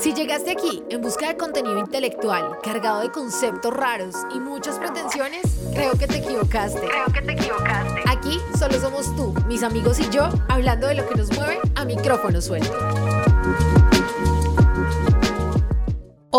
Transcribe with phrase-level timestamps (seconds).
[0.00, 5.42] Si llegaste aquí en busca de contenido intelectual, cargado de conceptos raros y muchas pretensiones,
[5.74, 6.80] creo que te equivocaste.
[6.80, 8.00] Creo que te equivocaste.
[8.06, 11.84] Aquí solo somos tú, mis amigos y yo, hablando de lo que nos mueve a
[11.84, 12.72] micrófono suelto.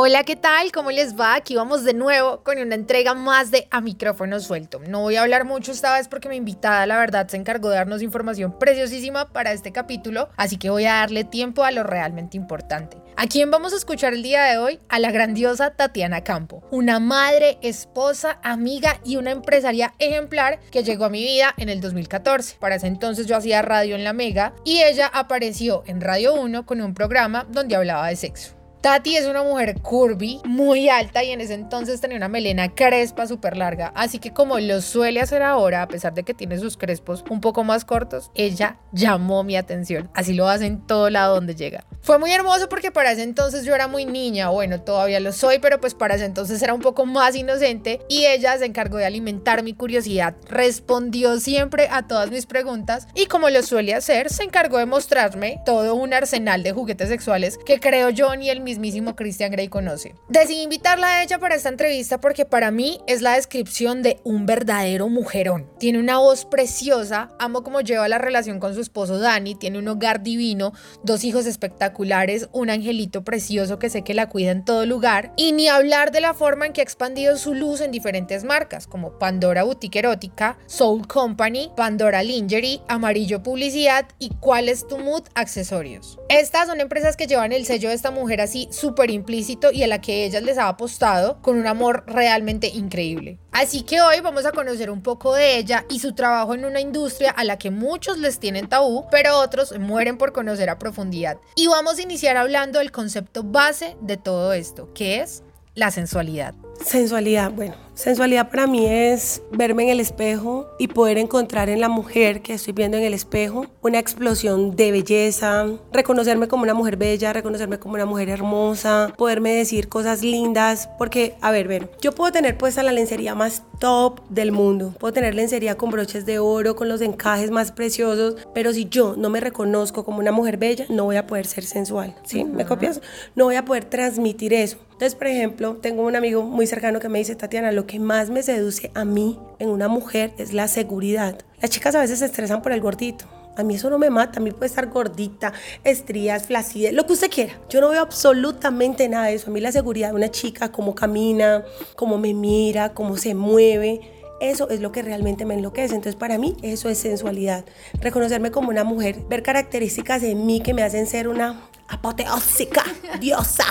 [0.04, 0.71] Hola, ¿qué tal?
[0.71, 1.36] ¿Cómo les va?
[1.36, 4.79] Aquí vamos de nuevo con una entrega más de A Micrófono Suelto.
[4.79, 7.75] No voy a hablar mucho esta vez porque mi invitada, la verdad, se encargó de
[7.75, 12.36] darnos información preciosísima para este capítulo, así que voy a darle tiempo a lo realmente
[12.36, 12.97] importante.
[13.15, 14.79] ¿A quién vamos a escuchar el día de hoy?
[14.89, 21.05] A la grandiosa Tatiana Campo, una madre, esposa, amiga y una empresaria ejemplar que llegó
[21.05, 22.57] a mi vida en el 2014.
[22.60, 26.65] Para ese entonces yo hacía radio en La Mega y ella apareció en Radio 1
[26.65, 28.61] con un programa donde hablaba de sexo.
[28.81, 33.27] Tati es una mujer curvy, muy alta y en ese entonces tenía una melena crespa
[33.27, 36.77] súper larga, así que como lo suele hacer ahora, a pesar de que tiene sus
[36.77, 40.09] crespos un poco más cortos, ella llamó mi atención.
[40.16, 41.85] Así lo hace en todo lado donde llega.
[42.02, 45.59] Fue muy hermoso porque para ese entonces yo era muy niña, bueno, todavía lo soy,
[45.59, 49.05] pero pues para ese entonces era un poco más inocente y ella se encargó de
[49.05, 54.41] alimentar mi curiosidad, respondió siempre a todas mis preguntas y como lo suele hacer, se
[54.41, 59.16] encargó de mostrarme todo un arsenal de juguetes sexuales que creo yo ni el mismísimo
[59.16, 60.16] Christian Grey conoce.
[60.30, 64.45] Decidí invitarla a ella para esta entrevista porque para mí es la descripción de un
[64.45, 65.69] verdadero mujerón.
[65.78, 69.88] Tiene una voz preciosa, amo cómo lleva la relación con su esposo Dani, tiene un
[69.88, 70.72] hogar divino,
[71.03, 75.52] dos hijos espectaculares un angelito precioso que sé que la cuida en todo lugar, y
[75.52, 79.17] ni hablar de la forma en que ha expandido su luz en diferentes marcas como
[79.19, 86.20] Pandora Boutique Erótica, Soul Company, Pandora Lingerie, Amarillo Publicidad y Cuál es tu Mood Accesorios.
[86.31, 89.87] Estas son empresas que llevan el sello de esta mujer así súper implícito y a
[89.87, 93.38] la que ellas les ha apostado con un amor realmente increíble.
[93.51, 96.79] Así que hoy vamos a conocer un poco de ella y su trabajo en una
[96.79, 101.38] industria a la que muchos les tienen tabú, pero otros mueren por conocer a profundidad.
[101.57, 105.43] Y vamos a iniciar hablando del concepto base de todo esto, que es
[105.75, 106.56] la sensualidad.
[106.81, 111.90] Sensualidad, bueno, sensualidad para mí es verme en el espejo y poder encontrar en la
[111.90, 116.97] mujer que estoy viendo en el espejo una explosión de belleza, reconocerme como una mujer
[116.97, 122.13] bella, reconocerme como una mujer hermosa, poderme decir cosas lindas, porque, a ver, ver, yo
[122.13, 126.40] puedo tener puesta la lencería más top del mundo, puedo tener lencería con broches de
[126.40, 130.57] oro, con los encajes más preciosos, pero si yo no me reconozco como una mujer
[130.57, 132.44] bella, no voy a poder ser sensual, ¿sí?
[132.44, 133.01] ¿Me copias?
[133.35, 134.78] No voy a poder transmitir eso.
[135.01, 138.30] Entonces, por ejemplo, tengo un amigo muy cercano que me dice, Tatiana, lo que más
[138.30, 141.38] me seduce a mí en una mujer es la seguridad.
[141.62, 143.25] Las chicas a veces se estresan por el gordito.
[143.58, 145.52] A mí eso no me mata, a mí puede estar gordita,
[145.84, 147.53] estrías, flacidez, lo que usted quiera.
[147.69, 149.50] Yo no veo absolutamente nada de eso.
[149.50, 151.66] A mí la seguridad de una chica, cómo camina,
[151.96, 154.00] cómo me mira, cómo se mueve,
[154.42, 155.96] eso es lo que realmente me enloquece.
[155.96, 157.63] Entonces para mí eso es sensualidad.
[158.02, 162.84] Reconocerme como una mujer, ver características en mí que me hacen ser una apoteósica,
[163.19, 163.66] diosa.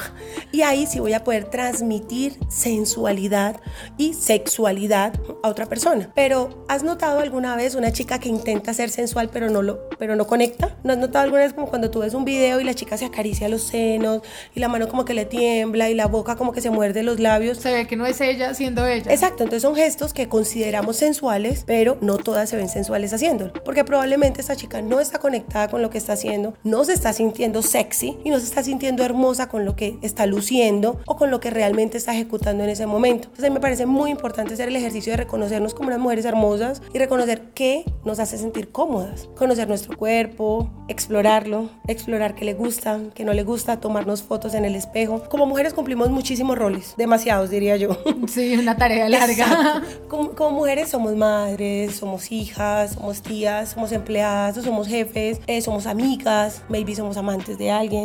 [0.52, 3.60] Y ahí sí voy a poder transmitir sensualidad
[3.96, 6.10] y sexualidad a otra persona.
[6.14, 10.16] Pero ¿has notado alguna vez una chica que intenta ser sensual pero no lo pero
[10.16, 10.76] no conecta?
[10.84, 13.06] ¿No has notado alguna vez como cuando tú ves un video y la chica se
[13.06, 14.22] acaricia los senos
[14.54, 17.20] y la mano como que le tiembla y la boca como que se muerde los
[17.20, 17.58] labios?
[17.58, 19.12] Se ve que no es ella siendo ella.
[19.12, 23.84] Exacto, entonces son gestos que consideramos sensuales, pero no todas se ven sensuales haciéndolo, porque
[23.84, 27.62] probablemente esta chica no está conectada con lo que está haciendo, no se está sintiendo
[27.62, 31.40] sexy y no se está sintiendo hermosa con lo que está luciendo o con lo
[31.40, 33.28] que realmente está ejecutando en ese momento.
[33.28, 36.98] Entonces me parece muy importante hacer el ejercicio de reconocernos como unas mujeres hermosas y
[36.98, 43.24] reconocer qué nos hace sentir cómodas, conocer nuestro cuerpo, explorarlo, explorar qué le gusta, qué
[43.24, 45.22] no le gusta, tomarnos fotos en el espejo.
[45.28, 47.90] Como mujeres cumplimos muchísimos roles, demasiados diría yo.
[48.30, 49.82] Sí, una tarea larga.
[50.08, 55.86] Como, como, mujeres somos madres, somos hijas, somos tías, somos empleadas, somos jefes, eh, somos
[55.86, 57.99] amigas, maybe somos amantes de alguien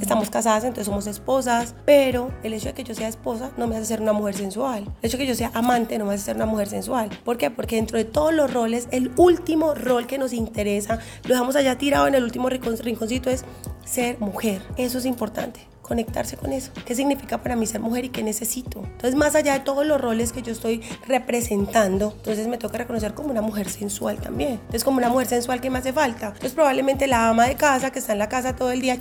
[0.00, 3.76] Estamos casadas, entonces somos esposas, pero el hecho de que yo sea esposa no me
[3.76, 4.84] hace ser una mujer sensual.
[5.02, 7.10] El hecho de que yo sea amante no me hace ser una mujer sensual.
[7.24, 7.50] ¿Por qué?
[7.50, 11.76] Porque dentro de todos los roles, el último rol que nos interesa, lo dejamos allá
[11.78, 13.44] tirado en el último rinconcito, es
[13.84, 14.62] ser mujer.
[14.76, 16.72] Eso es importante conectarse con eso.
[16.84, 18.82] ¿Qué significa para mí ser mujer y qué necesito?
[18.84, 23.14] Entonces, más allá de todos los roles que yo estoy representando, entonces me toca reconocer
[23.14, 24.52] como una mujer sensual también.
[24.52, 26.28] Entonces, como una mujer sensual, ¿qué me hace falta?
[26.28, 28.98] Entonces, probablemente la ama de casa que está en la casa todo el día,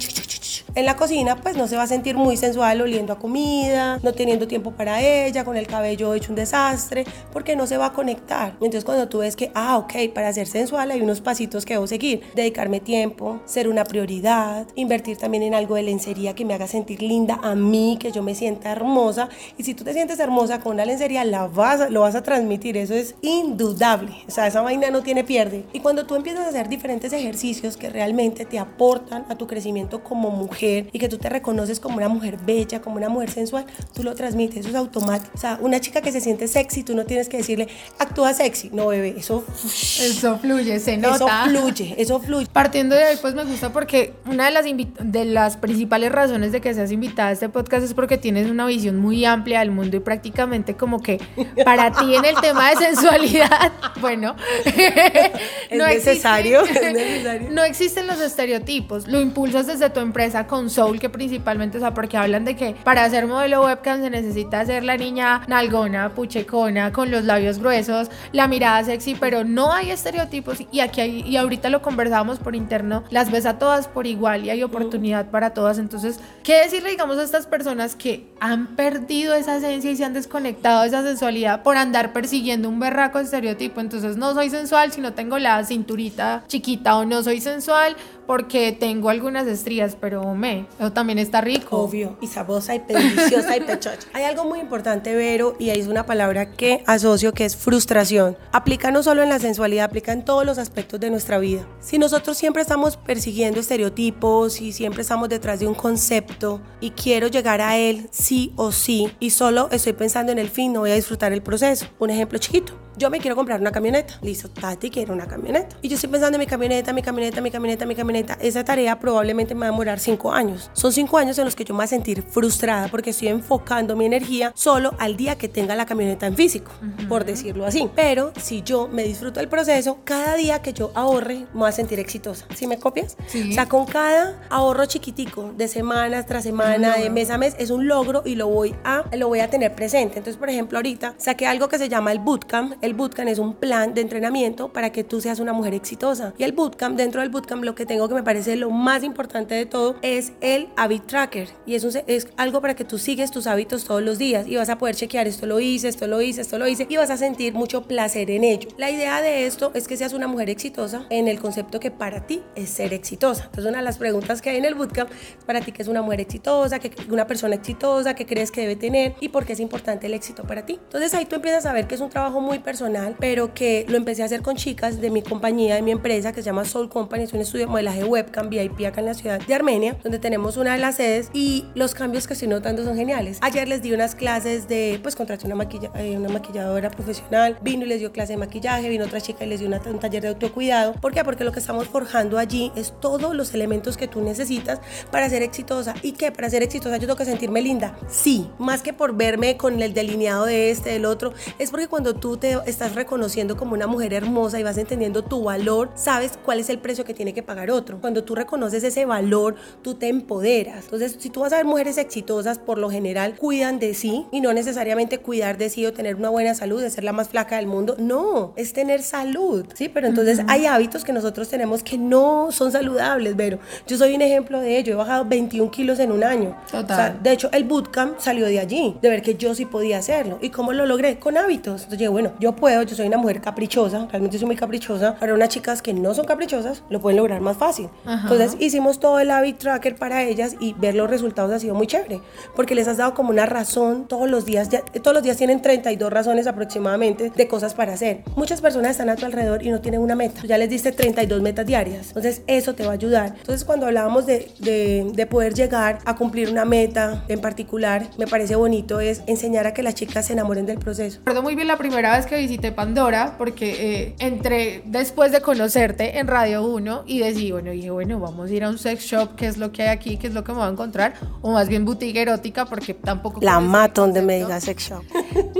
[0.75, 4.13] en la cocina, pues no se va a sentir muy sensual oliendo a comida, no
[4.13, 7.93] teniendo tiempo para ella, con el cabello hecho un desastre, porque no se va a
[7.93, 8.53] conectar.
[8.53, 11.85] Entonces, cuando tú ves que, ah, ok, para ser sensual hay unos pasitos que debo
[11.85, 16.67] seguir, dedicarme tiempo, ser una prioridad, invertir también en algo de lencería que me haga
[16.67, 19.29] sentir linda a mí, que yo me sienta hermosa.
[19.57, 22.77] Y si tú te sientes hermosa con una lencería, la vas, lo vas a transmitir.
[22.77, 24.13] Eso es indudable.
[24.27, 25.65] O sea, esa vaina no tiene pierde.
[25.71, 30.03] Y cuando tú empiezas a hacer diferentes ejercicios que realmente te aportan a tu crecimiento
[30.03, 33.29] como mujer, mujer y que tú te reconoces como una mujer bella, como una mujer
[33.29, 35.31] sensual, tú lo transmites, eso es automático.
[35.35, 37.67] O sea, una chica que se siente sexy, tú no tienes que decirle,
[37.99, 38.69] actúa sexy.
[38.71, 39.43] No, bebé, eso...
[39.63, 41.15] Eso fluye, se nota.
[41.15, 42.47] Eso fluye, eso fluye.
[42.51, 46.61] Partiendo de ahí, pues me gusta porque una de las, de las principales razones de
[46.61, 49.97] que seas invitada a este podcast es porque tienes una visión muy amplia del mundo
[49.97, 51.19] y prácticamente como que
[51.65, 53.71] para ti en el tema de sensualidad,
[54.01, 57.49] bueno, es, necesario, es necesario.
[57.51, 59.07] No existen los estereotipos.
[59.07, 62.75] Lo impulsas desde tu empresa con Soul, que principalmente, o sea, porque hablan de que
[62.83, 68.11] para hacer modelo webcam se necesita ser la niña nalgona, puchecona, con los labios gruesos,
[68.33, 72.55] la mirada sexy, pero no hay estereotipos y aquí hay, y ahorita lo conversábamos por
[72.55, 75.79] interno, las ves a todas por igual y hay oportunidad para todas.
[75.79, 80.13] Entonces, ¿qué decirle, digamos, a estas personas que han perdido esa esencia y se han
[80.13, 83.81] desconectado de esa sensualidad por andar persiguiendo un berraco estereotipo?
[83.81, 88.71] Entonces, no soy sensual si no tengo la cinturita chiquita o no soy sensual porque
[88.71, 91.77] tengo algunas estrías, pero me, eso también está rico.
[91.77, 94.07] Obvio, y sabosa y deliciosa y pechocha.
[94.13, 98.37] Hay algo muy importante, Vero, y ahí es una palabra que asocio que es frustración.
[98.51, 101.67] Aplica no solo en la sensualidad, aplica en todos los aspectos de nuestra vida.
[101.79, 107.27] Si nosotros siempre estamos persiguiendo estereotipos y siempre estamos detrás de un concepto y quiero
[107.27, 110.91] llegar a él sí o sí y solo estoy pensando en el fin, no voy
[110.91, 111.87] a disfrutar el proceso.
[111.99, 114.15] Un ejemplo chiquito yo me quiero comprar una camioneta.
[114.21, 115.75] Listo, Tati quiere una camioneta.
[115.81, 118.37] Y yo estoy pensando en mi camioneta, mi camioneta, mi camioneta, mi camioneta.
[118.41, 120.69] Esa tarea probablemente me va a demorar cinco años.
[120.73, 123.95] Son cinco años en los que yo me voy a sentir frustrada porque estoy enfocando
[123.95, 126.71] mi energía solo al día que tenga la camioneta en físico,
[127.09, 127.89] por decirlo así.
[127.95, 131.71] Pero si yo me disfruto del proceso, cada día que yo ahorre, me voy a
[131.71, 132.45] sentir exitosa.
[132.55, 133.17] ¿Sí me copias?
[133.27, 133.49] Sí.
[133.51, 137.69] O sea, con cada ahorro chiquitico de semana tras semana, de mes a mes, es
[137.69, 140.17] un logro y lo voy a, lo voy a tener presente.
[140.17, 143.53] Entonces, por ejemplo, ahorita saqué algo que se llama el bootcamp el bootcamp es un
[143.53, 146.33] plan de entrenamiento para que tú seas una mujer exitosa.
[146.37, 149.55] Y el bootcamp, dentro del bootcamp, lo que tengo que me parece lo más importante
[149.55, 151.47] de todo es el habit tracker.
[151.65, 154.67] Y eso es algo para que tú sigues tus hábitos todos los días y vas
[154.67, 157.15] a poder chequear esto lo hice, esto lo hice, esto lo hice y vas a
[157.15, 158.67] sentir mucho placer en ello.
[158.77, 162.27] La idea de esto es que seas una mujer exitosa en el concepto que para
[162.27, 163.45] ti es ser exitosa.
[163.45, 165.87] Entonces, una de las preguntas que hay en el bootcamp es para ti que es
[165.87, 169.53] una mujer exitosa, que una persona exitosa, que crees que debe tener y por qué
[169.53, 170.73] es importante el éxito para ti.
[170.73, 172.72] Entonces, ahí tú empiezas a ver que es un trabajo muy personal
[173.19, 176.41] pero que lo empecé a hacer con chicas de mi compañía, de mi empresa, que
[176.41, 179.39] se llama Soul Company, es un estudio de modelaje webcam VIP acá en la ciudad
[179.39, 182.95] de Armenia, donde tenemos una de las sedes y los cambios que estoy notando son
[182.95, 183.37] geniales.
[183.41, 187.85] Ayer les di unas clases de, pues contraté una, maquilla, eh, una maquilladora profesional, vino
[187.85, 190.29] y les dio clase de maquillaje, vino otra chica y les dio un taller de
[190.29, 190.93] autocuidado.
[190.93, 191.23] ¿Por qué?
[191.23, 194.79] Porque lo que estamos forjando allí es todos los elementos que tú necesitas
[195.11, 195.93] para ser exitosa.
[196.01, 196.31] ¿Y qué?
[196.31, 197.97] Para ser exitosa yo tengo que sentirme linda.
[198.09, 202.15] Sí, más que por verme con el delineado de este, del otro, es porque cuando
[202.15, 206.59] tú te estás reconociendo como una mujer hermosa y vas entendiendo tu valor, sabes cuál
[206.59, 207.99] es el precio que tiene que pagar otro.
[207.99, 210.85] Cuando tú reconoces ese valor, tú te empoderas.
[210.85, 214.41] Entonces, si tú vas a ver mujeres exitosas, por lo general cuidan de sí y
[214.41, 217.57] no necesariamente cuidar de sí o tener una buena salud, de ser la más flaca
[217.57, 217.95] del mundo.
[217.99, 219.89] No, es tener salud, ¿sí?
[219.89, 224.21] Pero entonces hay hábitos que nosotros tenemos que no son saludables, pero yo soy un
[224.21, 224.93] ejemplo de ello.
[224.93, 226.55] He bajado 21 kilos en un año.
[226.69, 227.21] Total.
[227.21, 230.39] de hecho, el bootcamp salió de allí, de ver que yo sí podía hacerlo.
[230.41, 231.19] ¿Y cómo lo logré?
[231.19, 231.83] Con hábitos.
[231.83, 235.15] Entonces, bueno, yo puedo, yo soy una mujer caprichosa, realmente soy muy caprichosa.
[235.15, 237.89] Para unas chicas que no son caprichosas, lo pueden lograr más fácil.
[238.05, 241.87] Entonces hicimos todo el habit tracker para ellas y ver los resultados ha sido muy
[241.87, 242.21] chévere,
[242.55, 245.61] porque les has dado como una razón todos los días, ya, todos los días tienen
[245.61, 248.23] 32 razones aproximadamente de cosas para hacer.
[248.35, 250.41] Muchas personas están a tu alrededor y no tienen una meta.
[250.45, 252.07] Ya les diste 32 metas diarias.
[252.07, 253.35] Entonces eso te va a ayudar.
[253.37, 258.27] Entonces cuando hablábamos de, de, de poder llegar a cumplir una meta en particular, me
[258.27, 261.17] parece bonito es enseñar a que las chicas se enamoren del proceso.
[261.19, 266.19] Recuerdo muy bien la primera vez que visité Pandora, porque eh, entré después de conocerte
[266.19, 269.35] en Radio 1 y decidí, bueno, dije, bueno, vamos a ir a un sex shop,
[269.35, 270.17] ¿qué es lo que hay aquí?
[270.17, 271.13] ¿Qué es lo que me voy a encontrar?
[271.41, 273.39] O más bien boutique erótica, porque tampoco...
[273.41, 275.03] La mato donde me diga sex shop.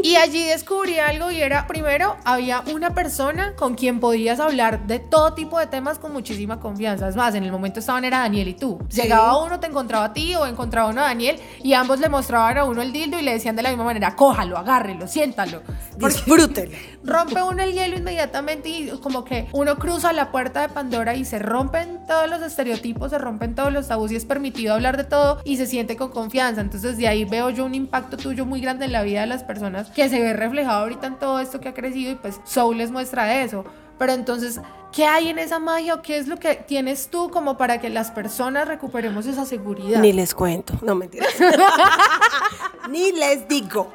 [0.04, 5.00] Y allí descubrí algo y era, primero, había una persona con quien podías hablar de
[5.00, 7.08] todo tipo de temas con muchísima confianza.
[7.08, 8.80] Es más, en el momento estaban era Daniel y tú.
[8.92, 12.58] Llegaba uno, te encontraba a ti o encontraba uno a Daniel y ambos le mostraban
[12.58, 15.62] a uno el dildo y le decían de la misma manera, cójalo, agárrelo, siéntalo.
[15.98, 16.73] Disfrútelo.
[17.04, 21.26] Rompe uno el hielo inmediatamente y como que uno cruza la puerta de Pandora y
[21.26, 25.04] se rompen todos los estereotipos, se rompen todos los tabús y es permitido hablar de
[25.04, 26.62] todo y se siente con confianza.
[26.62, 29.44] Entonces de ahí veo yo un impacto tuyo muy grande en la vida de las
[29.44, 32.78] personas que se ve reflejado ahorita en todo esto que ha crecido y pues Soul
[32.78, 33.66] les muestra eso.
[34.00, 34.60] Pero entonces,
[34.92, 37.90] ¿qué hay en esa magia o qué es lo que tienes tú como para que
[37.90, 40.00] las personas recuperemos esa seguridad?
[40.00, 41.30] Ni les cuento, no mentiras.
[42.90, 43.94] Ni les digo.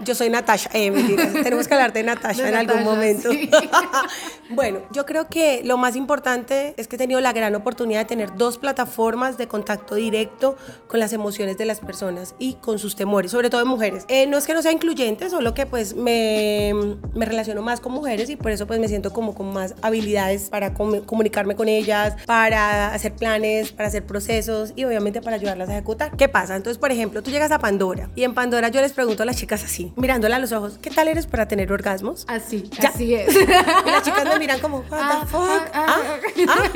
[0.00, 0.70] Yo soy Natasha.
[0.72, 0.90] Eh,
[1.42, 3.30] Tenemos que hablar de Natasha en algún momento.
[4.50, 8.04] bueno, yo creo que lo más importante es que he tenido la gran oportunidad de
[8.06, 10.56] tener dos plataformas de contacto directo
[10.88, 14.04] con las emociones de las personas y con sus temores, sobre todo de mujeres.
[14.08, 16.72] Eh, no es que no sea incluyente, solo que pues me,
[17.14, 20.50] me, relaciono más con mujeres y por eso pues me siento como con más habilidades
[20.50, 25.72] para comunicarme con ellas, para hacer planes, para hacer procesos y obviamente para ayudarlas a
[25.72, 26.16] ejecutar.
[26.16, 26.56] ¿Qué pasa?
[26.56, 29.36] Entonces, por ejemplo, tú llegas a Pandora y en Pandora yo les pregunto a las
[29.36, 32.24] chicas así, mirándola a los ojos, ¿qué tal eres para tener orgasmos?
[32.28, 33.34] Así, así es.
[33.86, 35.70] Y las chicas me miran como, what the ah, fuck?
[35.72, 36.70] Ah, ah, ah,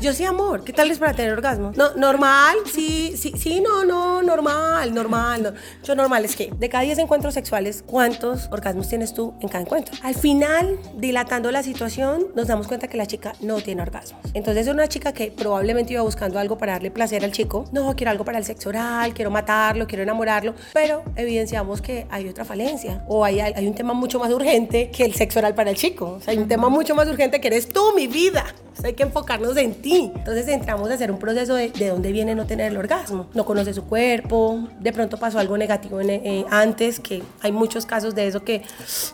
[0.00, 1.76] yo sí, amor, ¿qué tal eres para tener orgasmos?
[1.76, 5.54] No, normal, sí, sí, sí, no, no, normal, normal.
[5.84, 9.62] Yo normal es que de cada 10 encuentros sexuales, ¿cuántos orgasmos tienes tú en cada
[9.62, 9.94] encuentro?
[10.02, 14.20] Al final, dilatando la situación, nos damos cuenta que la chica no tiene orgasmos.
[14.34, 17.66] Entonces es una chica que probablemente iba buscando algo para darle placer al chico.
[17.72, 22.28] No, quiero algo para el sexo oral, quiero matarlo, quiero enamorarlo, pero evidenciamos que hay
[22.28, 25.70] otra falencia o hay, hay un tema mucho más urgente que el sexo oral para
[25.70, 26.16] el chico.
[26.18, 28.44] O sea, hay un tema mucho más urgente que eres tú, mi vida.
[28.82, 30.12] Hay que enfocarnos en ti.
[30.14, 33.26] Entonces entramos a hacer un proceso de, de dónde viene no tener el orgasmo.
[33.34, 38.14] No conoce su cuerpo, de pronto pasó algo negativo eh, antes, que hay muchos casos
[38.14, 38.62] de eso que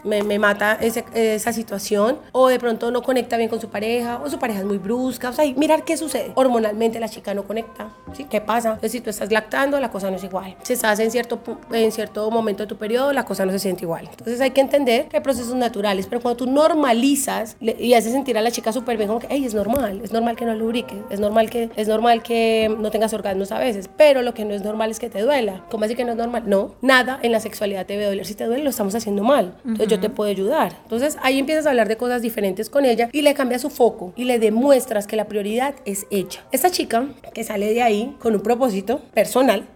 [0.05, 4.31] me, me mata esa situación, o de pronto no conecta bien con su pareja, o
[4.31, 5.31] su pareja es muy brusca.
[5.31, 6.33] O sea, mirar qué sucede.
[6.35, 7.91] Hormonalmente la chica no conecta.
[8.15, 8.25] ¿sí?
[8.25, 8.71] ¿Qué pasa?
[8.71, 10.57] Entonces, si tú estás lactando, la cosa no es igual.
[10.63, 11.41] Si estás en cierto,
[11.73, 14.09] en cierto momento de tu periodo, la cosa no se siente igual.
[14.11, 18.37] Entonces hay que entender que hay procesos naturales, pero cuando tú normalizas y haces sentir
[18.39, 20.97] a la chica súper bien, como que, hey, es normal, es normal que no lubrique,
[21.11, 24.55] es normal que, es normal que no tengas orgasmos a veces, pero lo que no
[24.55, 25.65] es normal es que te duela.
[25.71, 26.45] ¿Cómo así que no es normal?
[26.47, 28.27] No, nada en la sexualidad te debe doler.
[28.27, 29.55] Si te duele, lo estamos haciendo mal.
[29.65, 30.73] Entonces yo te puedo ayudar.
[30.83, 34.13] Entonces ahí empiezas a hablar de cosas diferentes con ella y le cambias su foco
[34.17, 36.45] y le demuestras que la prioridad es ella.
[36.53, 39.67] Esta chica que sale de ahí con un propósito personal,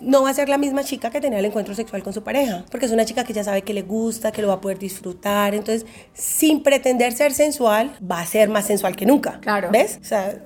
[0.00, 2.64] no va a ser la misma chica que tenía el encuentro sexual con su pareja,
[2.70, 4.78] porque es una chica que ya sabe que le gusta, que lo va a poder
[4.78, 9.40] disfrutar, entonces sin pretender ser sensual, va a ser más sensual que nunca.
[9.40, 9.68] Claro.
[9.70, 10.00] ¿Ves?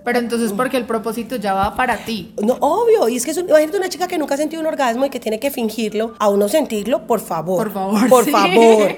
[0.04, 2.34] pero entonces porque el propósito ya va para ti.
[2.42, 5.06] No, obvio, y es que es imagínate una chica que nunca ha sentido un orgasmo
[5.06, 7.64] y que tiene que fingirlo, a uno sentirlo, por favor.
[7.64, 8.08] Por favor.
[8.08, 8.94] Por favor.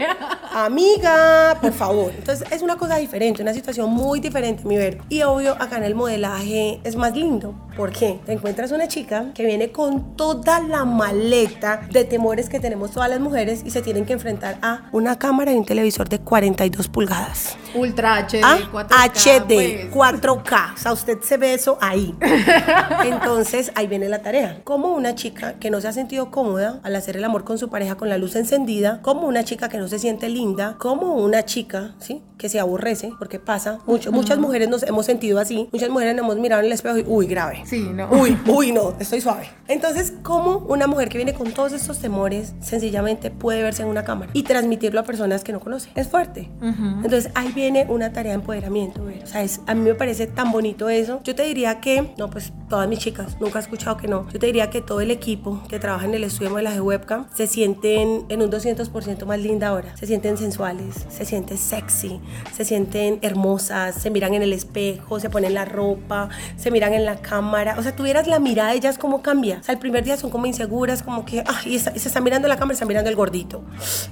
[0.53, 2.13] Amiga, por favor.
[2.17, 4.99] Entonces es una cosa diferente, una situación muy diferente, mi ver.
[5.09, 7.55] Y obvio, acá en el modelaje es más lindo.
[7.77, 8.19] ¿Por qué?
[8.27, 13.09] Te encuentras una chica que viene con toda la maleta de temores que tenemos todas
[13.09, 16.89] las mujeres y se tienen que enfrentar a una cámara y un televisor de 42
[16.89, 17.57] pulgadas.
[17.75, 18.87] Ultra HD, 4K.
[18.91, 20.43] Ah, HD, 4K.
[20.43, 20.81] Pues.
[20.81, 22.15] O sea, usted se ve eso ahí.
[23.05, 24.61] Entonces, ahí viene la tarea.
[24.65, 27.71] Como una chica que no se ha sentido cómoda al hacer el amor con su
[27.71, 31.47] pareja con la luz encendida, como una chica que no se siente linda, como una
[31.47, 32.23] chica, ¿sí?
[32.37, 33.79] Que se aborrece, porque pasa.
[33.87, 35.71] Mucho, Muchas mujeres nos hemos sentido así.
[35.73, 37.63] Muchas mujeres nos hemos mirado en el espejo y, uy, grave.
[37.65, 38.11] Sí, no.
[38.11, 39.49] Uy, uy, no, estoy suave.
[39.69, 44.05] Entonces, ¿cómo una mujer que viene con todos estos temores sencillamente puede verse en una
[44.05, 45.91] cámara y transmitirlo a personas que no conoce?
[45.95, 46.51] Es fuerte.
[46.61, 49.03] Entonces, ahí viene una tarea de empoderamiento.
[49.03, 51.21] O sea, a mí me parece tan bonito eso.
[51.25, 54.29] Yo te diría que, no, pues todas mis chicas, nunca he escuchado que no.
[54.31, 57.27] Yo te diría que todo el equipo que trabaja en el estudio de modelaje webcam
[57.35, 59.97] se sienten en un 200% más linda ahora.
[59.97, 62.21] Se sienten sensuales, se sienten sexy,
[62.53, 67.05] se sienten hermosas, se miran en el espejo, se ponen la ropa, se miran en
[67.05, 67.77] la cámara.
[67.79, 69.59] O sea, tuvieras la mirada de ellas cómo cambia.
[69.61, 72.57] O sea, el primer día son como inseguras, como que, ay, se está mirando la
[72.57, 73.63] cámara, está mirando el gordito.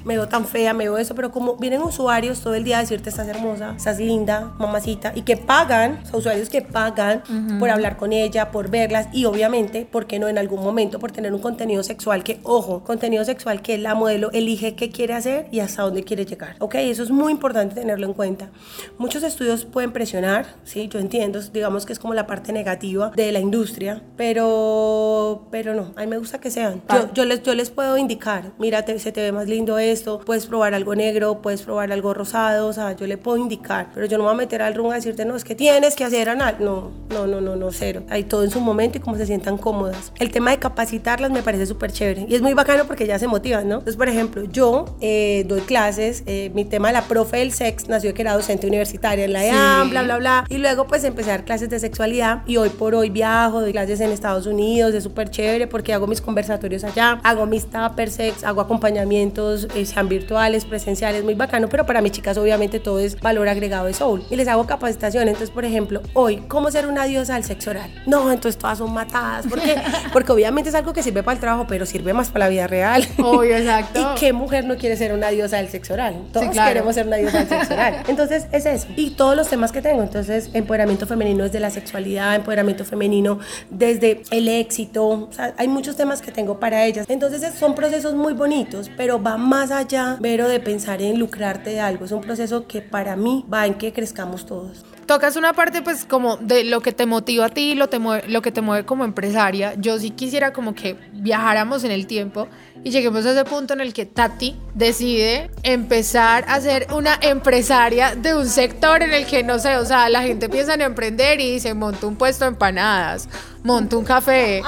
[0.04, 2.80] Me veo tan fea, me veo eso, pero como vienen usuarios todo el día a
[2.80, 7.22] decirte, estás hermosa, estás linda, mamacita, y que pagan, usuarios que pagan
[7.58, 10.98] por hablar con ella, por verlas, y obviamente, ¿por qué no en algún momento?
[10.98, 15.14] Por tener un contenido sexual que, ojo, contenido sexual que la modelo elige qué quiere
[15.14, 16.56] hacer y hasta dónde quiere llegar.
[16.58, 16.76] ¿Ok?
[16.76, 18.50] Eso es muy importante tenerlo en cuenta.
[18.98, 20.88] Muchos estudios pueden presionar, ¿sí?
[20.88, 25.92] Yo entiendo, digamos que es como la parte negativa de la industria, pero, pero no,
[25.96, 26.82] a mí me gusta que sean.
[26.92, 30.46] Yo, yo, les, yo les puedo indicar, mira, se te ve más lindo esto, puedes
[30.46, 34.18] probar algo negro, puedes probar algo rosado, o sea, yo le puedo indicar, pero yo
[34.18, 36.28] no me voy a meter al rum a decirte, no, es que tienes que hacer
[36.28, 36.56] anal.
[36.60, 38.02] No, no, no, no, no, cero.
[38.08, 40.12] Hay todo en su momento y como se sientan cómodas.
[40.18, 43.26] El tema de capacitarlas me parece súper chévere y es muy bacano porque ya se
[43.26, 43.74] motivan, ¿no?
[43.74, 47.88] Entonces, por ejemplo, yo eh, doy clases, eh, mi tema de la profe del sex
[47.88, 51.30] nació que era docente universitaria en la EAM, bla, bla, bla, y luego pues empecé
[51.30, 54.94] a dar clases de sexualidad y hoy por hoy viajo, doy clases en Estados Unidos,
[54.94, 59.86] es súper chévere porque hago mis conversatorios allá, hago mis tupper sex, hago acompañamientos, eh,
[59.86, 63.94] sean virtuales, presenciales, muy bacano, pero para mis chicas obviamente todo es valor agregado de
[63.94, 65.28] soul y les hago capacitación.
[65.28, 67.90] Entonces, por ejemplo, hoy, ¿cómo ser una diosa al sexo oral?
[68.06, 69.46] No, no, entonces todas son matadas.
[69.46, 69.76] ¿Por qué?
[70.12, 72.66] Porque obviamente es algo que sirve para el trabajo, pero sirve más para la vida
[72.66, 73.06] real.
[73.18, 74.00] Obvio, exacto.
[74.00, 76.16] ¿Y qué mujer no quiere ser una diosa del sexo oral?
[76.32, 78.02] Todos queremos ser una diosa del sexo oral.
[78.08, 78.86] Entonces es eso.
[78.96, 80.02] Y todos los temas que tengo.
[80.02, 83.38] Entonces, empoderamiento femenino desde la sexualidad, empoderamiento femenino
[83.70, 85.08] desde el éxito.
[85.08, 87.06] O sea, hay muchos temas que tengo para ellas.
[87.08, 91.80] Entonces son procesos muy bonitos, pero va más allá, Vero, de pensar en lucrarte de
[91.80, 92.04] algo.
[92.04, 96.04] Es un proceso que para mí va en que crezcamos todos tocas una parte pues
[96.04, 99.04] como de lo que te motiva a ti, lo, te lo que te mueve como
[99.04, 99.72] empresaria.
[99.78, 102.46] Yo sí quisiera como que viajáramos en el tiempo
[102.84, 108.14] y lleguemos a ese punto en el que Tati decide empezar a ser una empresaria
[108.14, 111.40] de un sector en el que no sé, o sea, la gente piensa en emprender
[111.40, 113.28] y dice, monto un puesto de empanadas,
[113.64, 114.62] monto un café,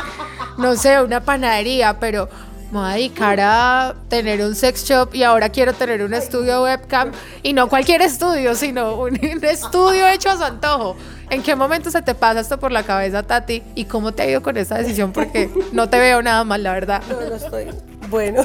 [0.61, 2.29] no sé, una panadería, pero
[2.71, 6.63] me voy a dedicar a tener un sex shop y ahora quiero tener un estudio
[6.63, 7.11] webcam
[7.43, 10.97] y no cualquier estudio, sino un, estudio hecho a su antojo.
[11.31, 13.63] ¿En qué momento se te pasa esto por la cabeza, Tati?
[13.75, 15.13] ¿Y cómo te ha ido con esa decisión?
[15.13, 17.03] Porque no te veo nada mal, la verdad.
[17.09, 17.67] No, no estoy.
[18.09, 18.45] Bueno.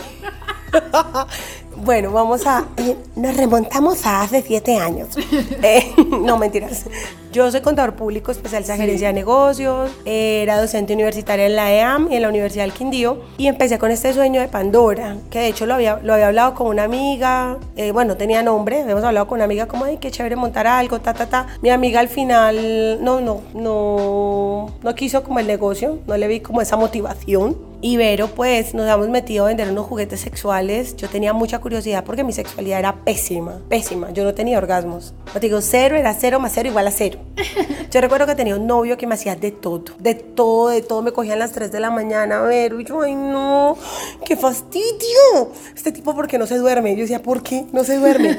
[1.78, 2.66] Bueno, vamos a.
[2.78, 5.10] Eh, nos remontamos a hace siete años.
[5.64, 6.86] Eh, no, mentiras.
[7.32, 9.90] Yo soy contador público especialista en gerencia de negocios.
[10.06, 13.22] Era docente universitaria en la EAM y en la Universidad del Quindío.
[13.38, 16.54] Y empecé con este sueño de Pandora, que de hecho lo había, lo había hablado
[16.54, 17.58] con una amiga.
[17.76, 18.82] Eh, bueno, tenía nombre.
[18.82, 21.48] Habíamos hablado con una amiga como, ay, qué chévere montar algo, ta, ta, ta.
[21.62, 26.00] Mi amiga al final, no, no, no, no quiso como el negocio.
[26.06, 27.58] No le vi como esa motivación.
[27.88, 30.96] Ibero, pues nos habíamos metido a vender unos juguetes sexuales.
[30.96, 34.10] Yo tenía mucha curiosidad porque mi sexualidad era pésima, pésima.
[34.10, 35.14] Yo no tenía orgasmos.
[35.36, 37.20] Yo digo, cero era cero más cero igual a cero.
[37.92, 41.04] Yo recuerdo que tenía un novio que me hacía de todo, de todo, de todo.
[41.04, 42.74] Me cogían las 3 de la mañana a ver.
[42.74, 43.78] Y yo, ay, no,
[44.26, 45.52] qué fastidio.
[45.76, 46.96] Este tipo, ¿por qué no se duerme?
[46.96, 48.36] Yo decía, ¿por qué no se duerme?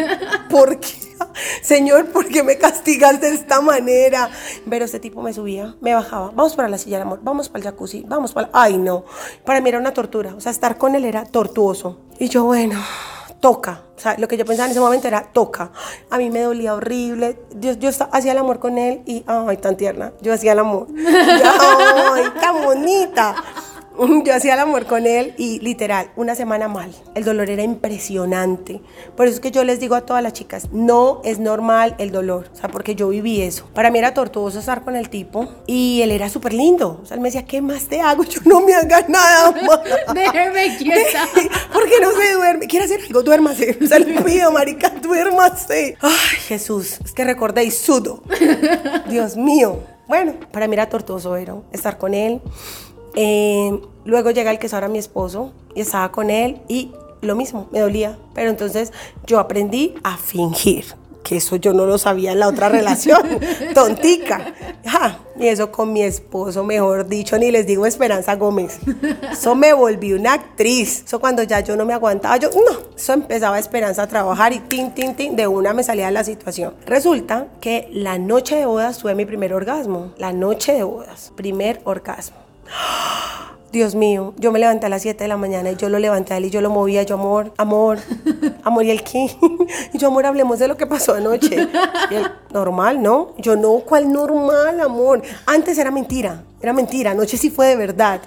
[0.51, 0.89] ¿Por qué?
[1.63, 4.31] Señor, ¿por qué me castigas de esta manera?
[4.69, 6.31] Pero este tipo me subía, me bajaba.
[6.35, 8.51] Vamos para la silla del amor, vamos para el jacuzzi, vamos para...
[8.53, 9.05] Ay, no.
[9.45, 10.35] Para mí era una tortura.
[10.35, 12.01] O sea, estar con él era tortuoso.
[12.19, 12.81] Y yo, bueno,
[13.41, 13.83] toca.
[13.97, 15.71] O sea, lo que yo pensaba en ese momento era toca.
[16.11, 17.39] A mí me dolía horrible.
[17.55, 20.13] Yo, yo hacía el amor con él y, ay, tan tierna.
[20.21, 20.89] Yo hacía el amor.
[20.97, 23.35] ay, tan bonita.
[24.25, 26.93] Yo hacía el amor con él y literal, una semana mal.
[27.15, 28.81] El dolor era impresionante.
[29.17, 32.11] Por eso es que yo les digo a todas las chicas, no es normal el
[32.11, 32.51] dolor.
[32.53, 33.69] O sea, porque yo viví eso.
[33.75, 37.01] Para mí era tortuoso estar con el tipo y él era súper lindo.
[37.03, 38.25] O sea, él me decía, ¿qué más te hago?
[38.25, 39.55] Yo no me haga nada.
[40.15, 41.29] Déjeme quieta.
[41.73, 42.67] porque no se duerme.
[42.67, 43.23] ¿Quiere hacer algo?
[43.23, 43.79] Duérmase.
[43.83, 45.97] O sea, le pido, marica, duérmase.
[46.01, 48.23] Ay, Jesús, es que recordé y sudo.
[49.09, 49.81] Dios mío.
[50.09, 51.65] Bueno, para mí era tortuoso, ¿no?
[51.73, 52.41] estar con él.
[53.17, 57.37] Eh, luego llega el que es ahora mi esposo y estaba con él y lo
[57.37, 58.17] mismo, me dolía.
[58.35, 58.93] Pero entonces
[59.27, 60.87] yo aprendí a fingir,
[61.23, 63.21] que eso yo no lo sabía en la otra relación,
[63.75, 64.55] tontica.
[65.39, 68.79] y eso con mi esposo, mejor dicho, ni les digo Esperanza Gómez.
[69.33, 71.03] Eso me volví una actriz.
[71.05, 74.61] Eso cuando ya yo no me aguantaba, yo no, eso empezaba Esperanza a trabajar y
[74.61, 76.75] tin, tin, tin, de una me salía de la situación.
[76.87, 80.13] Resulta que la noche de bodas fue mi primer orgasmo.
[80.19, 82.37] La noche de bodas, primer orgasmo.
[83.77, 86.33] Dios mío, yo me levanté a las 7 de la mañana y yo lo levanté
[86.33, 87.99] a él y yo lo movía, yo amor, amor,
[88.65, 89.31] amor y el qué.
[89.93, 91.69] Y yo amor, hablemos de lo que pasó anoche.
[92.11, 93.35] Y él, normal, ¿no?
[93.37, 95.21] Yo no, ¿cuál normal, amor?
[95.45, 98.23] Antes era mentira, era mentira, anoche sí fue de verdad.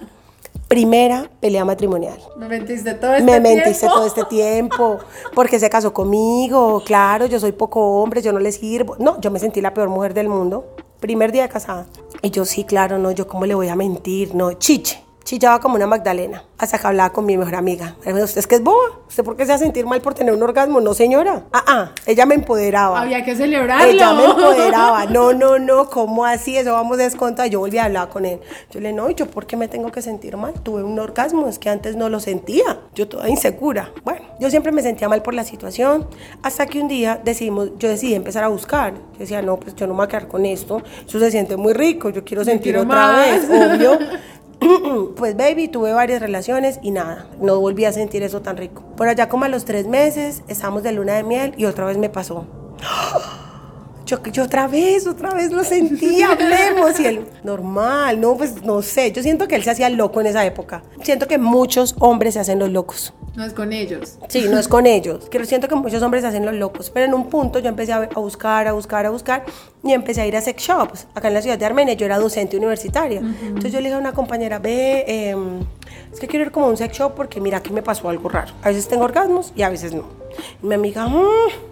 [0.68, 2.20] Primera pelea matrimonial.
[2.38, 3.42] Me mentiste todo este tiempo.
[3.42, 5.00] Me mentiste todo este tiempo.
[5.34, 6.84] Porque se casó conmigo.
[6.86, 8.96] Claro, yo soy poco hombre, yo no le sirvo.
[9.00, 10.76] No, yo me sentí la peor mujer del mundo.
[11.00, 11.88] Primer día de casada.
[12.22, 15.09] Y yo, sí, claro, no, yo cómo le voy a mentir, no, chiche.
[15.23, 17.95] Chillaba como una Magdalena, hasta que hablaba con mi mejor amiga.
[17.99, 18.99] ¿Usted es que es boba?
[19.08, 20.82] ¿Usted por qué se va a sentir mal por tener un orgasmo?
[20.82, 21.43] No, señora.
[21.53, 23.01] Ah, ah, ella me empoderaba.
[23.01, 23.86] Había que celebrarlo.
[23.86, 25.05] Ella me empoderaba.
[25.05, 26.58] No, no, no, ¿cómo así?
[26.58, 27.47] Eso vamos a descontar.
[27.49, 28.39] Yo volví a hablar con él.
[28.71, 30.53] Yo le no, ¿yo por qué me tengo que sentir mal?
[30.63, 32.79] Tuve un orgasmo, es que antes no lo sentía.
[32.95, 33.91] Yo toda insegura.
[34.03, 36.08] Bueno, yo siempre me sentía mal por la situación,
[36.41, 38.93] hasta que un día decidimos, yo decidí empezar a buscar.
[38.93, 40.82] Yo decía, no, pues yo no me voy a quedar con esto.
[41.08, 43.99] Eso se siente muy rico, yo quiero sentir otra vez, obvio.
[45.15, 48.84] pues baby, tuve varias relaciones y nada, no volví a sentir eso tan rico.
[48.95, 51.98] Por allá como a los tres meses, estamos de luna de miel y otra vez
[51.98, 52.45] me pasó.
[54.06, 57.00] Yo, yo otra vez, otra vez lo sentí, hablemos.
[57.00, 59.12] Y él, normal, no, pues no sé.
[59.12, 60.82] Yo siento que él se hacía loco en esa época.
[61.04, 63.13] Siento que muchos hombres se hacen los locos.
[63.36, 64.18] No es con ellos.
[64.28, 65.30] Sí, no es con ellos.
[65.30, 66.89] Que siento que muchos hombres hacen los locos.
[66.89, 69.46] Pero en un punto yo empecé a, buscar, a buscar, a buscar
[69.84, 71.08] y empecé a ir a sex shops.
[71.15, 73.20] Acá en la ciudad de Armenia yo era docente universitaria.
[73.20, 75.36] Entonces yo le dije a una compañera, ve, eh,
[76.12, 78.30] es que quiero ir como a un sex shop porque mira que me pasó algo
[78.30, 78.54] raro.
[78.62, 80.06] A veces tengo orgasmos y a veces no.
[80.63, 81.25] Y mi amiga, "Mm,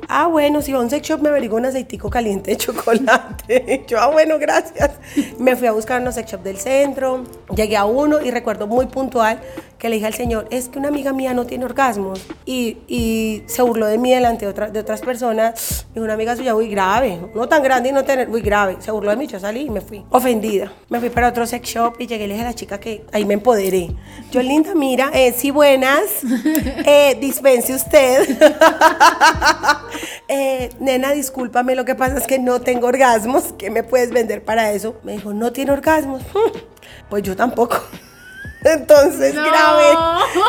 [0.08, 3.86] ah, bueno, si va a un sex shop me averiguo un aceitico caliente de chocolate.
[3.88, 4.92] Yo, ah, bueno, gracias.
[5.40, 7.24] Me fui a buscar unos sex shop del centro,
[7.56, 9.40] llegué a uno y recuerdo muy puntual
[9.78, 12.26] que le dije al señor, es que una amiga mía no tiene orgasmos.
[12.46, 15.86] Y, y se burló de mí delante de, otra- de otras personas.
[15.94, 18.78] Dijo, una amiga suya muy grave, no tan grande y no tener, muy grave.
[18.80, 20.04] Se burló de mí, yo salí y me fui.
[20.10, 20.72] Ofendida.
[20.90, 23.06] Me fui para otro sex shop y llegué y le dije a la chica que
[23.12, 23.92] ahí me empoderé.
[24.32, 26.02] Yo, linda, mira, eh, sí, buenas,
[26.86, 28.36] eh, dispense usted.
[30.30, 33.54] Eh, nena, discúlpame, lo que pasa es que no tengo orgasmos.
[33.58, 34.96] ¿Qué me puedes vender para eso?
[35.04, 36.22] Me dijo, no tiene orgasmos.
[37.10, 37.78] Pues yo tampoco.
[38.66, 39.44] Entonces, No.
[39.46, 39.86] grave.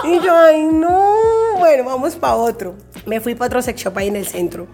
[0.05, 1.12] Y yo, ay, no.
[1.59, 2.75] Bueno, vamos para otro.
[3.07, 4.66] Me fui para otro sex shop ahí en el centro.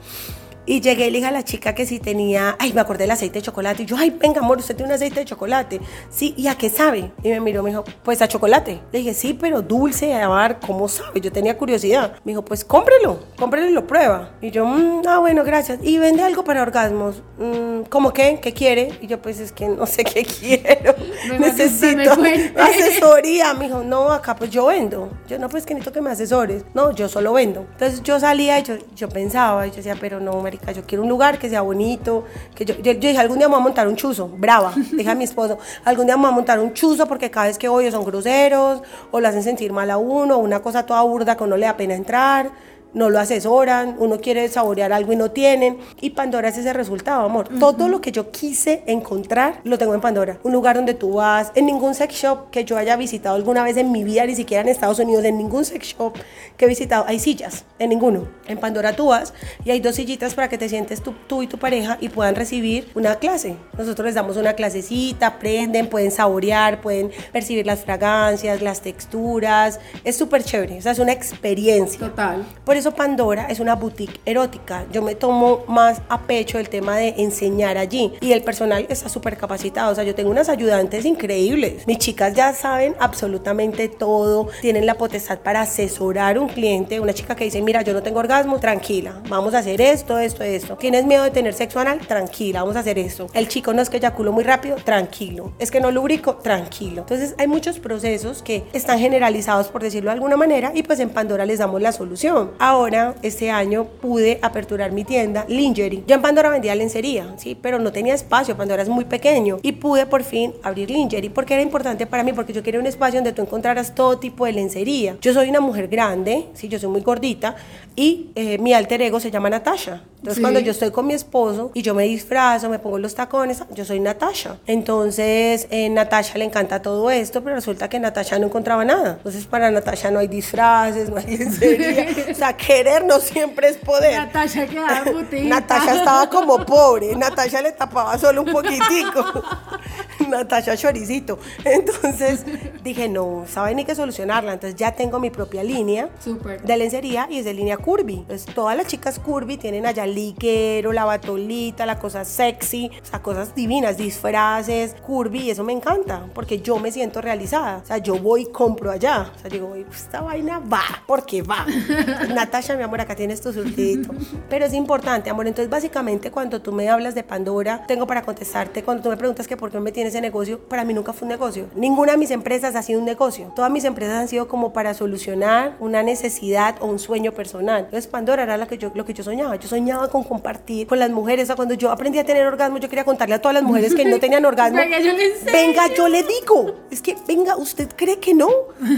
[0.67, 3.11] Y llegué y le dije a la chica que si tenía, ay, me acordé del
[3.11, 3.83] aceite de chocolate.
[3.83, 5.81] Y yo, ay, venga, amor, usted tiene un aceite de chocolate.
[6.11, 7.13] Sí, ¿y a qué sabe?
[7.23, 8.81] Y me miró, me dijo, pues a chocolate.
[8.93, 11.21] Le dije, sí, pero dulce, amar, ¿cómo sabe?
[11.21, 12.15] Yo tenía curiosidad.
[12.25, 14.31] Me dijo, pues cómprelo, cómprelo y lo prueba.
[14.41, 15.79] Y yo, "Mm, ah, bueno, gracias.
[15.83, 17.23] ¿Y vende algo para orgasmos?
[17.39, 18.39] Mm, ¿Cómo qué?
[18.41, 18.93] ¿Qué quiere?
[19.03, 20.95] Y yo, pues es que no sé qué quiero.
[21.29, 22.55] Me Necesito cuente.
[22.61, 23.53] asesoría.
[23.55, 25.11] Me dijo, no, acá pues yo vendo.
[25.29, 26.65] Yo, no, pues que necesito que me asesores.
[26.75, 27.67] No, yo solo vendo.
[27.73, 31.03] Entonces yo salía y yo, yo pensaba, y yo decía, pero no, marica, yo quiero
[31.03, 32.25] un lugar que sea bonito.
[32.55, 34.73] Que yo, yo, yo dije, algún día me voy a montar un chuzo, brava.
[34.93, 37.59] Dije a mi esposo, algún día me voy a montar un chuzo porque cada vez
[37.59, 41.37] que voy son groseros o lo hacen sentir mal a uno, una cosa toda burda
[41.37, 42.51] que a uno le da pena entrar
[42.95, 45.79] no lo asesoran, uno quiere saborear algo y no tienen.
[46.01, 47.49] Y Pandora es ese resultado, amor.
[47.59, 50.39] Todo lo que yo quise encontrar lo tengo en Pandora.
[50.43, 53.77] Un lugar donde tú vas, en ningún sex shop que yo haya visitado alguna vez
[53.77, 56.15] en mi vida, ni siquiera en Estados Unidos, en ningún sex shop
[56.57, 58.29] que he visitado, hay sillas, en ninguno.
[58.47, 61.47] En Pandora tú vas y hay dos sillitas para que te sientes tú, tú y
[61.47, 63.57] tu pareja y puedan recibir una clase.
[63.77, 69.81] Nosotros les damos una clasecita, aprenden, pueden saborear, pueden percibir las fragancias, las texturas.
[70.05, 71.99] Es súper chévere, o sea, es una experiencia.
[71.99, 72.45] Total.
[72.65, 74.87] Por eso Pandora es una boutique erótica.
[74.93, 78.13] Yo me tomo más a pecho el tema de enseñar allí.
[78.21, 79.93] Y el personal está súper capacitado.
[79.93, 81.87] O sea, yo tengo unas ayudantes increíbles.
[81.87, 84.49] Mis chicas ya saben absolutamente todo.
[84.61, 87.01] Tienen la potestad para asesorar un cliente.
[87.01, 89.21] Una chica que dice, mira, yo no tengo orgasmo, tranquila.
[89.29, 90.77] Vamos a hacer esto, esto, esto.
[90.77, 92.01] ¿Tienes miedo de tener sexo anal?
[92.01, 93.27] Tranquila, vamos a hacer esto.
[93.35, 95.53] El chico no es que eyaculo muy rápido, tranquilo.
[95.59, 97.03] Es que no lubrico, tranquilo.
[97.03, 101.11] Entonces hay muchos procesos que están generalizados, por decirlo de alguna manera, y pues en
[101.11, 102.53] Pandora les damos la solución.
[102.59, 102.74] Ahora,
[103.23, 106.03] este año pude aperturar mi tienda Lingerie.
[106.09, 109.73] Yo en Pandora vendía lencería, sí, pero no tenía espacio, Pandora es muy pequeño y
[109.73, 113.19] pude por fin abrir Lingerie porque era importante para mí porque yo quería un espacio
[113.19, 115.17] donde tú encontraras todo tipo de lencería.
[115.21, 117.55] Yo soy una mujer grande, sí, yo soy muy gordita
[117.95, 120.03] y eh, mi alter ego se llama Natasha.
[120.25, 120.41] Entonces Sí.
[120.41, 123.85] cuando yo estoy con mi esposo y yo me disfrazo, me pongo los tacones, yo
[123.85, 124.57] soy Natasha.
[124.67, 129.17] Entonces, eh, Natasha le encanta todo esto, pero resulta que Natasha no encontraba nada.
[129.19, 132.07] Entonces, para Natasha no hay disfraces, no hay lencería.
[132.31, 134.17] o sea, querer no siempre es poder.
[134.17, 135.45] Natasha quedaba putita.
[135.45, 139.25] Natasha estaba como pobre, Natasha le tapaba solo un poquitico.
[140.31, 141.39] Natasha choricito.
[141.65, 142.45] Entonces
[142.83, 144.55] dije, no, saben ni que solucionarla.
[144.55, 146.63] Entonces ya tengo mi propia línea Súper.
[146.63, 148.15] de lencería y es de línea curvy.
[148.21, 153.23] Entonces todas las chicas curvy tienen allá liquero, la batolita, la cosa sexy, o sea,
[153.23, 157.79] cosas divinas, disfraces, curvy y eso me encanta porque yo me siento realizada.
[157.83, 159.31] O sea, yo voy y compro allá.
[159.35, 161.67] O sea, digo, "Uy, esta vaina va, porque va.
[162.35, 164.13] Natasha, mi amor, acá tienes tu surtidito.
[164.49, 165.47] Pero es importante, amor.
[165.47, 168.83] Entonces, básicamente, cuando tú me hablas de Pandora, tengo para contestarte.
[168.83, 171.27] Cuando tú me preguntas que por qué me tienes ese negocio, para mí nunca fue
[171.27, 171.67] un negocio.
[171.75, 173.53] Ninguna de mis empresas ha sido un negocio.
[173.57, 177.85] Todas mis empresas han sido como para solucionar una necesidad o un sueño personal.
[177.85, 179.57] Entonces, Pandora era lo que yo, lo que yo soñaba.
[179.57, 181.45] Yo soñaba con compartir con las mujeres.
[181.45, 183.95] O sea, cuando yo aprendí a tener orgasmo, yo quería contarle a todas las mujeres
[183.95, 184.77] que no tenían orgasmo.
[184.85, 185.35] Venga, yo le.
[185.53, 186.75] Venga, yo le digo.
[186.91, 188.49] Es que, venga, ¿usted cree que no?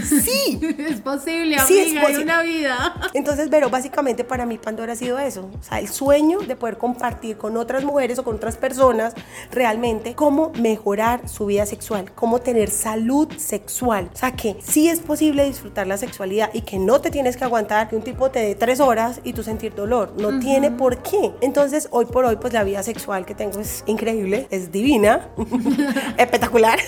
[0.03, 0.59] Sí.
[0.77, 2.07] Es posible, Sí, es amiga, posible.
[2.07, 2.95] hay una vida.
[3.13, 6.77] Entonces, pero básicamente para mí Pandora ha sido eso, o sea, el sueño de poder
[6.77, 9.13] compartir con otras mujeres o con otras personas
[9.51, 14.99] realmente cómo mejorar su vida sexual, cómo tener salud sexual, o sea, que sí es
[14.99, 18.39] posible disfrutar la sexualidad y que no te tienes que aguantar que un tipo te
[18.39, 21.33] dé tres horas y tú sentir dolor, no tiene por qué.
[21.41, 25.29] Entonces, hoy por hoy, pues la vida sexual que tengo es increíble, es divina,
[26.17, 26.79] espectacular,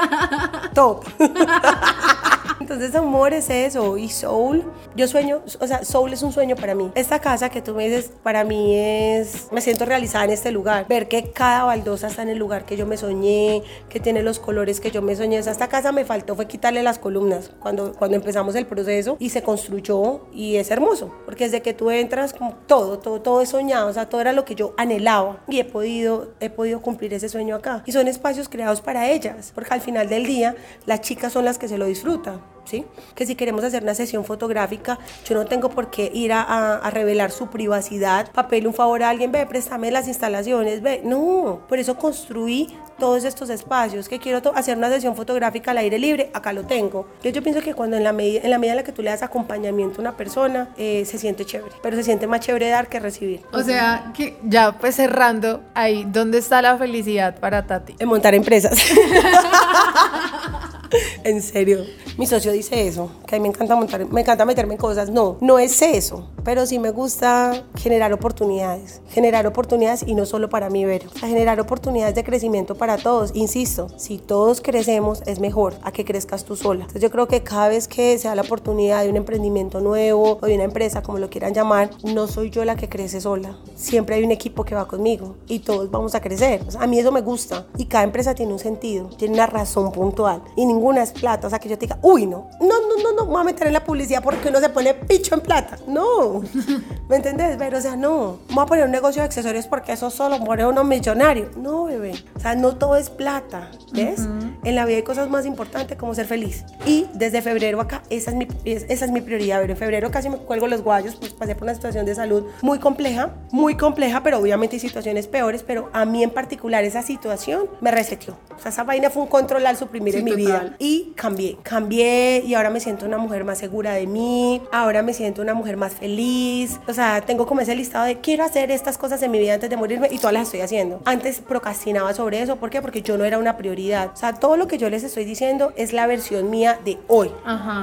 [0.74, 1.04] top.
[2.60, 3.98] Entonces, amor es eso.
[3.98, 4.64] Y soul,
[4.94, 6.90] yo sueño, o sea, soul es un sueño para mí.
[6.94, 10.86] Esta casa que tú me dices, para mí es, me siento realizada en este lugar.
[10.88, 14.38] Ver que cada baldosa está en el lugar que yo me soñé, que tiene los
[14.38, 15.38] colores que yo me soñé.
[15.40, 19.16] O sea, esta casa me faltó fue quitarle las columnas cuando, cuando empezamos el proceso
[19.18, 21.14] y se construyó y es hermoso.
[21.24, 23.88] Porque desde que tú entras, como todo, todo, todo es soñado.
[23.88, 27.28] O sea, todo era lo que yo anhelaba y he podido, he podido cumplir ese
[27.28, 27.82] sueño acá.
[27.86, 31.58] Y son espacios creados para ellas, porque al final del día, las chicas son las
[31.58, 32.55] que se lo disfrutan.
[32.66, 32.84] ¿Sí?
[33.14, 36.90] Que si queremos hacer una sesión fotográfica, yo no tengo por qué ir a, a,
[36.90, 41.78] revelar su privacidad, papel un favor a alguien, ve, préstame las instalaciones, ve, no, por
[41.78, 46.52] eso construí todos estos espacios, que quiero hacer una sesión fotográfica al aire libre, acá
[46.52, 47.06] lo tengo.
[47.22, 49.02] Yo, yo pienso que cuando en la, medida, en la medida en la que tú
[49.02, 52.68] le das acompañamiento a una persona, eh, se siente chévere, pero se siente más chévere
[52.68, 53.42] dar que recibir.
[53.52, 57.96] O sea, que ya pues cerrando ahí, ¿dónde está la felicidad para Tati?
[57.98, 58.78] En montar empresas.
[61.24, 61.84] en serio.
[62.18, 65.10] Mi socio dice eso, que a mí me encanta montar, me encanta meterme en cosas.
[65.10, 70.48] No, no es eso, pero sí me gusta generar oportunidades, generar oportunidades y no solo
[70.48, 73.32] para mí, ver, generar oportunidades de crecimiento para todos.
[73.34, 76.82] Insisto, si todos crecemos es mejor a que crezcas tú sola.
[76.82, 80.46] Entonces yo creo que cada vez que sea la oportunidad de un emprendimiento nuevo o
[80.46, 83.58] de una empresa, como lo quieran llamar, no soy yo la que crece sola.
[83.74, 86.60] Siempre hay un equipo que va conmigo y todos vamos a crecer.
[86.78, 90.42] a mí eso me gusta y cada empresa tiene un sentido, tiene una razón puntual
[90.56, 91.46] y ninguna es plata.
[91.46, 93.44] O sea, que yo te diga, uy, no, no, no, no, no, me voy a
[93.44, 95.78] meter en la publicidad porque uno se pone picho en plata.
[95.86, 96.42] No,
[97.08, 97.56] ¿me entendés?
[97.58, 100.66] Pero, o sea, no, voy a poner un negocio de accesorios porque eso solo pone
[100.66, 101.50] uno millonario.
[101.56, 102.14] No, bebé.
[102.34, 104.28] O sea, no todo es plata, ¿ves?
[104.64, 106.64] En la vida hay cosas más importantes como ser feliz.
[106.84, 109.60] Y desde febrero acá, esa es mi, esa es mi prioridad.
[109.60, 112.44] Pero en febrero casi me cuelgo los guayos, pues pasé por una situación de salud
[112.62, 117.02] muy compleja, muy compleja, pero obviamente hay situaciones peores, pero a mí en particular esa
[117.02, 118.36] situación me reseteó.
[118.56, 120.65] O sea, esa vaina fue un control al suprimir en mi vida.
[120.78, 125.12] Y cambié, cambié y ahora me siento una mujer más segura de mí, ahora me
[125.12, 126.80] siento una mujer más feliz.
[126.86, 129.70] O sea, tengo como ese listado de quiero hacer estas cosas en mi vida antes
[129.70, 131.00] de morirme y todas las estoy haciendo.
[131.04, 132.80] Antes procrastinaba sobre eso, ¿por qué?
[132.82, 134.10] Porque yo no era una prioridad.
[134.12, 137.30] O sea, todo lo que yo les estoy diciendo es la versión mía de hoy.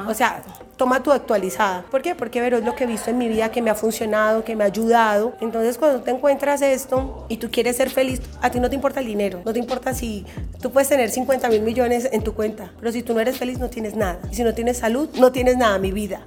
[0.08, 0.44] O sea,
[0.78, 1.86] toma tu actualizada.
[1.90, 2.14] ¿Por qué?
[2.14, 4.56] Porque ver es lo que he visto en mi vida que me ha funcionado, que
[4.56, 5.34] me ha ayudado.
[5.40, 9.00] Entonces, cuando te encuentras esto y tú quieres ser feliz, a ti no te importa
[9.00, 10.26] el dinero, no te importa si
[10.62, 13.60] tú puedes tener 50 mil millones en tu cuenta, pero si tú no eres feliz,
[13.60, 14.20] no tienes nada.
[14.32, 16.22] Y si no tienes salud, no tienes nada, mi vida.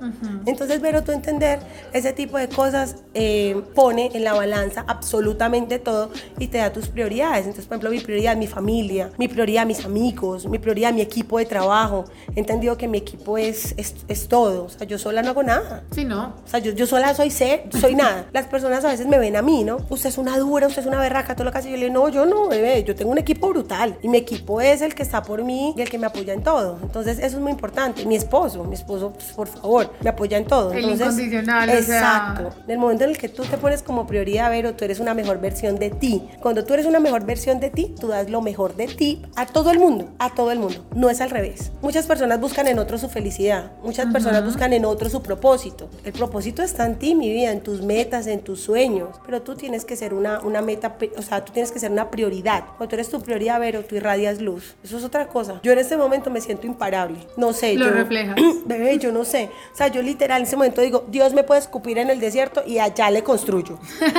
[0.46, 1.58] Entonces, Vero, tú entender
[1.92, 6.88] ese tipo de cosas eh, pone en la balanza absolutamente todo y te da tus
[6.88, 7.40] prioridades.
[7.46, 11.38] Entonces, por ejemplo, mi prioridad, mi familia, mi prioridad, mis amigos, mi prioridad, mi equipo
[11.38, 12.04] de trabajo.
[12.34, 14.64] He entendido que mi equipo es, es, es todo.
[14.64, 15.84] O sea, yo sola no hago nada.
[15.92, 16.34] Sí, ¿no?
[16.44, 18.26] O sea, yo, yo sola soy ser, soy nada.
[18.32, 19.78] Las personas a veces me ven a mí, ¿no?
[19.90, 21.70] Usted es una dura, usted es una berraca, todo lo que hace.
[21.70, 23.98] Yo le digo, no, yo no, bebé, yo tengo un equipo brutal.
[24.02, 26.42] Y mi equipo es el que está por mí y el que me apoya en
[26.42, 26.78] todo.
[26.82, 28.06] Entonces, eso es muy importante.
[28.06, 30.72] Mi esposo, mi esposo, pues, por favor, me apoya en todo.
[30.72, 32.50] Entonces, el incondicional, Exacto.
[32.64, 35.14] En el momento en el que tú te pones como prioridad, Vero, tú eres una
[35.14, 36.28] mejor versión de ti.
[36.40, 39.46] Cuando tú eres una mejor versión de ti, tú das lo mejor de ti a
[39.46, 40.86] todo el mundo, a todo el mundo.
[40.94, 41.72] No es al revés.
[41.82, 43.72] Muchas personas buscan en otro su felicidad.
[43.82, 45.88] Muchas personas buscan en otro su propósito.
[46.04, 49.16] El propósito está en ti, mi vida, en tus metas, en tus sueños.
[49.24, 52.10] Pero tú tienes que ser una, una meta, o sea, tú tienes que ser una
[52.10, 52.64] prioridad.
[52.76, 54.76] Cuando tú eres tu prioridad, Vero, tú irradias luz.
[54.82, 55.60] Eso es otra cosa.
[55.62, 57.18] Yo en este momento me siento imparable.
[57.36, 57.74] No sé.
[57.74, 58.36] Lo yo, reflejas.
[58.66, 59.50] Bebé, yo no sé.
[59.72, 62.62] O sea, yo literal en ese momento digo, Dios me puede escupir en el desierto
[62.66, 63.78] y allá le construyo.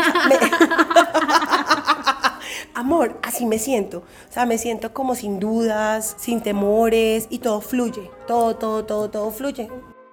[2.74, 4.00] Amor, así me siento.
[4.00, 8.10] O sea, me siento como sin dudas, sin temores y todo fluye.
[8.28, 9.70] Todo, todo, todo, todo fluye.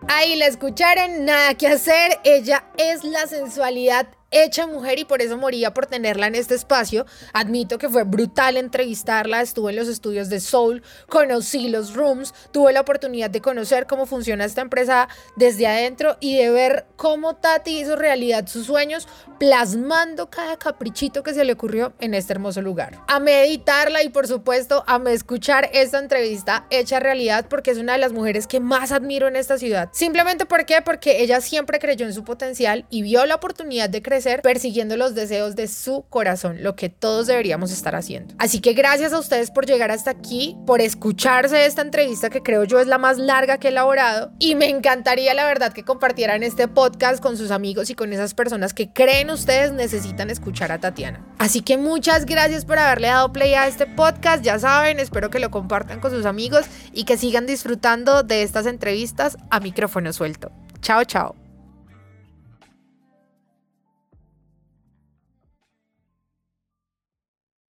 [0.09, 2.19] Ahí la escucharon, nada que hacer.
[2.25, 7.07] Ella es la sensualidad hecha mujer y por eso moría por tenerla en este espacio.
[7.33, 12.73] Admito que fue brutal entrevistarla, estuve en los estudios de Soul, conocí los rooms, tuve
[12.73, 17.81] la oportunidad de conocer cómo funciona esta empresa desde adentro y de ver cómo Tati
[17.81, 23.01] hizo realidad sus sueños plasmando cada caprichito que se le ocurrió en este hermoso lugar.
[23.07, 27.99] A meditarla y por supuesto a escuchar esta entrevista hecha realidad porque es una de
[27.99, 29.89] las mujeres que más admiro en esta ciudad.
[29.93, 30.83] Simplemente ¿por qué?
[30.83, 34.03] Porque ella siempre creyó en su potencial y vio la oportunidad de
[34.43, 38.35] persiguiendo los deseos de su corazón, lo que todos deberíamos estar haciendo.
[38.39, 42.65] Así que gracias a ustedes por llegar hasta aquí, por escucharse esta entrevista que creo
[42.65, 46.43] yo es la más larga que he elaborado y me encantaría la verdad que compartieran
[46.43, 50.79] este podcast con sus amigos y con esas personas que creen ustedes necesitan escuchar a
[50.79, 51.25] Tatiana.
[51.39, 55.39] Así que muchas gracias por haberle dado play a este podcast, ya saben, espero que
[55.39, 60.51] lo compartan con sus amigos y que sigan disfrutando de estas entrevistas a micrófono suelto.
[60.81, 61.44] Chao, chao.